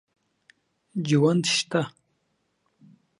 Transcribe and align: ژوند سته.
ژوند 1.07 1.43
سته. 1.55 1.81